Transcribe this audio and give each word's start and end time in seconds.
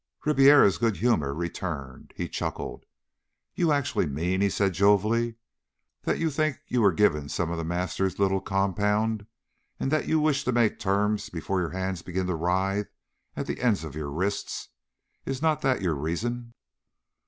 Ribiera's 0.25 0.79
good 0.79 0.97
humor 0.97 1.31
returned. 1.31 2.11
He 2.15 2.27
chuckled. 2.27 2.87
"You 3.53 3.71
actually 3.71 4.07
mean," 4.07 4.41
he 4.41 4.49
said 4.49 4.73
jovially, 4.73 5.35
"that 6.05 6.17
you 6.17 6.31
think 6.31 6.57
you 6.67 6.81
were 6.81 6.91
given 6.91 7.29
some 7.29 7.51
of 7.51 7.59
The 7.59 7.63
Master's 7.63 8.17
little 8.17 8.41
compound, 8.41 9.27
and 9.79 9.91
that 9.91 10.07
you 10.07 10.19
wish 10.19 10.43
to 10.45 10.51
make 10.51 10.79
terms 10.79 11.29
before 11.29 11.59
your 11.59 11.69
hands 11.69 12.01
begin 12.01 12.25
to 12.25 12.35
writhe 12.35 12.89
at 13.35 13.45
the 13.45 13.61
ends 13.61 13.83
of 13.83 13.93
your 13.93 14.09
wrists. 14.09 14.69
Is 15.27 15.39
not 15.39 15.61
that 15.61 15.83
your 15.83 15.93
reason?" 15.93 16.55